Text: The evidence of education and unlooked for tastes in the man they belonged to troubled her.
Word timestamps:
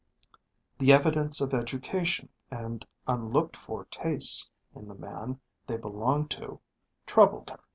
The 0.79 0.91
evidence 0.91 1.41
of 1.41 1.53
education 1.53 2.29
and 2.49 2.83
unlooked 3.07 3.55
for 3.55 3.85
tastes 3.91 4.49
in 4.73 4.87
the 4.87 4.95
man 4.95 5.39
they 5.67 5.77
belonged 5.77 6.31
to 6.31 6.59
troubled 7.05 7.51
her. 7.51 7.59